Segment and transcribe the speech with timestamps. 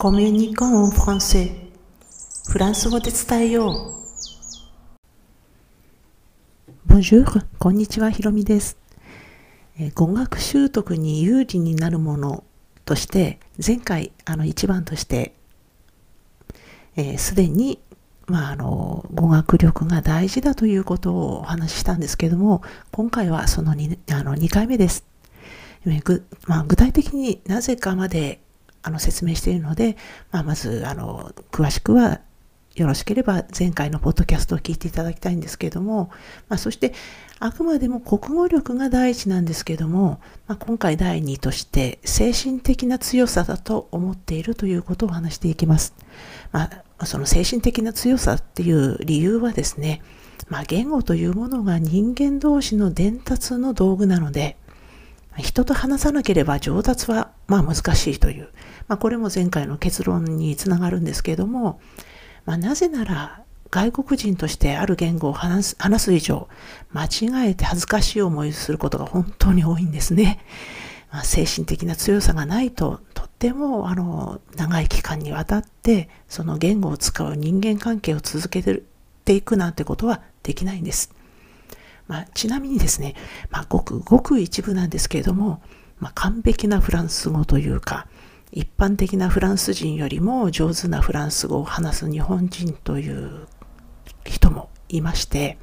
[0.00, 1.50] コミュニコンフランセ
[2.48, 3.96] フランス語で伝えよ
[6.86, 6.88] う。
[6.88, 8.78] Bonjour こんにちは、ひろみです。
[9.76, 12.44] え語学習得に有利になるもの
[12.84, 15.34] として、前回、あの、一番として、
[17.16, 17.80] す、え、で、に、
[18.28, 22.62] まあ、あの、語学力が大事だということをお話ししたんですけども、
[22.92, 25.04] 今回はその 2, あの2回目です。
[26.46, 28.40] まあ、具体的になぜかまで
[28.82, 29.96] あの説明しているので、
[30.30, 32.20] まあ、まずあの詳しくは
[32.74, 36.10] よろしければ前回のポッドキャストを聞いていただきたいんですけども、
[36.48, 36.94] まあ、そして
[37.40, 45.94] あくまでも国語力が第一なんですけども、まあ、今回第2として精神的な強さだと思っているということを話していきます。
[46.52, 50.02] まあ、その精神的な強さっていう理由はですね、
[50.48, 54.56] ま、言語というものが人間同士の伝達の道具なので、
[55.42, 58.48] 人と話さなければ上達はまあ難しいという、
[58.88, 61.80] まあ、これも前回の結論につながるんですけれども、
[62.44, 66.48] まあ、なぜなら外国人としてある言語を話す話す以上
[66.92, 70.40] 間違えて恥ずかしい思いをすることが本当に多いんですね。
[71.10, 81.14] まあ、精神的な強さがないととってもあの長い期間にわたってその言語を使う人間関係を続けていくなんてことはできないんです。
[82.08, 83.14] まあ、ちなみにですね、
[83.50, 85.62] まあ、ごくごく一部なんですけれども、
[86.00, 88.08] まあ、完璧なフランス語というか、
[88.50, 93.46] 一般的なフランス人よりも上手なフランス語を話す日本人という
[94.24, 95.58] 人もいまして、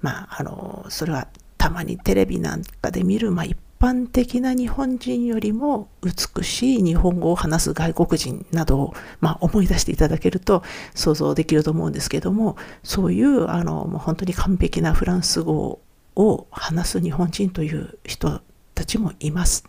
[0.00, 10.62] まあ、あの、それはたまにテレビなんかで見る、まあ、一般的な日本人よりも美しい日本語を話す外国人などを、まあ、思い出していただけると
[10.94, 15.80] 想像できると思うんですけどもそういうあのもう本当に完璧なフランス語
[16.14, 18.42] を話す日本人という人
[18.74, 19.64] たちもいます。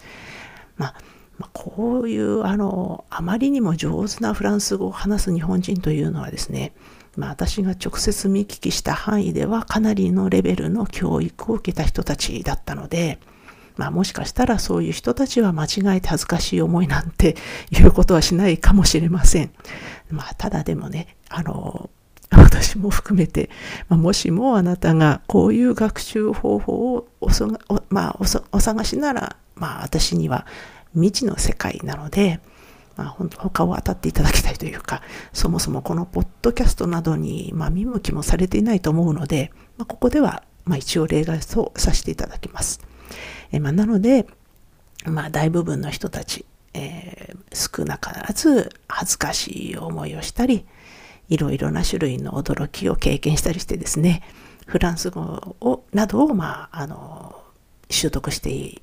[0.76, 0.96] まあ
[1.38, 6.74] まあ、こういうあのあまりにも上手なフランス語を話す日本人というのはですね
[7.18, 13.20] まあ、私が直接見聞きした範囲ではかなりのレベルの教育を受けた人たちだったので、
[13.78, 17.36] まあもしかしたらそういう人たちは間違えて恥ずかしい思いなんて
[17.72, 19.52] いうことはしないかもしれません。
[20.10, 21.90] まあただでもね、あの、
[22.32, 23.50] 私も含めて、
[23.90, 28.20] まあ、もしもあなたがこういう学習方法をおそお,、まあ、
[28.52, 30.46] お探しなら、まあ私には
[30.94, 32.40] 未知の世界なので、
[32.98, 35.02] まあ、他を当たっていただきたいというか、
[35.34, 42.82] そもそもこのポッドキャストなどに、まあ、見向きもされていないと思うので、まあ、ここでは、まあ、一応例外とさせていただきます。
[43.52, 44.28] えまあ、なので、
[45.06, 50.66] まあ、大部分の人たち、えー、少なからず恥ずかしい思いをしたり、
[51.30, 54.22] いろいろな種類の驚きを経験したりしてですね、
[54.66, 55.22] フランス語
[55.60, 57.42] をなどを、まあ、あの
[57.90, 58.82] 習得して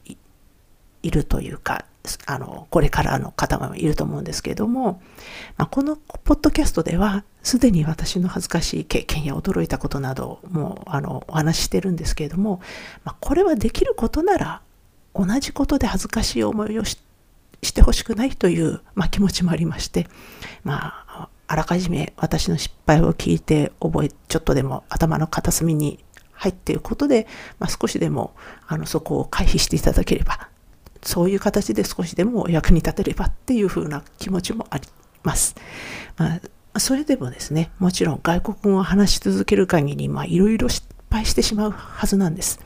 [1.02, 1.84] いるというか、
[2.26, 5.02] あの、これからの方もいると思うんですけれども、
[5.56, 12.60] まあ、このポッドキャストでは、すでに私の恥ずかしい経験や驚いたことなども、あの、お話ししてるんですけれども、
[13.04, 14.62] まあ、これはできることなら、
[15.14, 16.96] 同じことで恥ずかしい思いをし
[17.74, 20.06] てほしくないという、まあ、気持ちもありまして、
[20.64, 25.98] まあ、あらかじめ私の失敗を聞いて覚え、ちょっとでも頭の片隅に
[26.32, 27.26] 入っていることで、
[27.58, 28.34] まあ、少しでも
[28.66, 30.47] あのそこを回避していただければ
[31.02, 34.84] そういう形で少しでもお役に立てればっていうふうな気持ちもあり
[35.22, 35.54] ます。
[36.16, 36.40] ま
[36.74, 42.60] あ、それでもですね、もちろん外国語を話し続ける限り、まあ、いろいろ失敗してしまうはずなんです。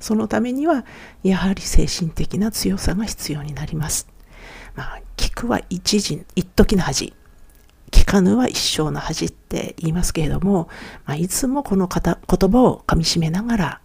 [0.00, 0.84] そのためには、
[1.22, 4.08] やはり精神的な強さが必要になります。
[4.74, 7.14] まあ、聞くは一時、一時の恥。
[7.90, 10.68] 聞かぬは一生の恥って言いますけれども、
[11.06, 13.80] まあ、いつもこの言葉をかみしめながら、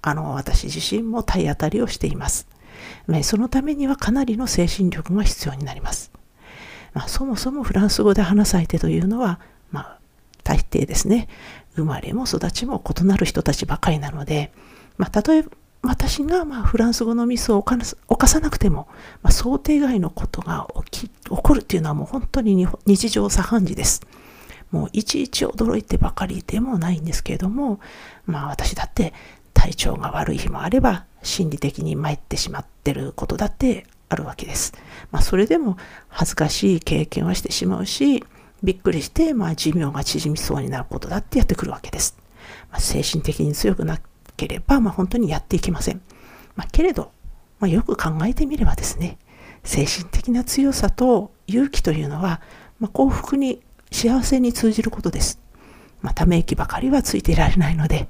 [0.00, 2.46] あの、私自身も体当たりをしています。
[3.22, 6.10] そのためにはかなりの精神力が必要になります。
[6.94, 9.40] まあ、そもそもフランス語で話す相手というのは、
[9.70, 9.98] まあ、
[10.42, 11.28] 大抵ですね、
[11.74, 14.52] 生まれも育ちも異なる人たちばかりなので、
[14.96, 15.50] まあ、例えば
[15.82, 18.88] 私がまフランス語のミスを犯さなくても、
[19.22, 24.02] ま、想定外のことが起き起こるっていうのはもう本当に日常茶飯事です。
[24.70, 27.80] もういちいち驚いてばかりでもないんですけれども、
[28.26, 29.14] まあ私だって
[29.58, 34.72] 体調が悪い日もあれば、心理的に参ってしまってることだってあるわけです。
[35.10, 35.76] まあ、それでも
[36.08, 38.24] 恥ずかしい経験はしてしまうし、
[38.62, 42.16] びっくりして、まあ、寿命が縮みそうになることだってやってくるわけです。
[42.70, 43.98] まあ、精神的に強くな
[44.36, 46.00] ければ、まあ、本当にやっていけません。
[46.54, 47.10] まあ、けれど、
[47.58, 49.18] まあ、よく考えてみればですね、
[49.64, 52.40] 精神的な強さと勇気というのは、
[52.78, 55.40] まあ、幸福に幸せに通じることです。
[56.00, 58.08] まあ、ため息ばかりはついていられないので、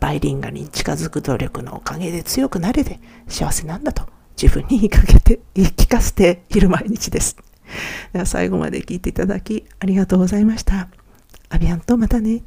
[0.00, 4.06] バイリンガに近づく努力のおかげで強くなれて幸せなんだと
[4.40, 7.36] 自分に言いかけて、言い聞かせている毎日です。
[8.12, 10.88] では最後まで聞いていただきありがとうございました。
[11.48, 12.42] アビアンとまたね。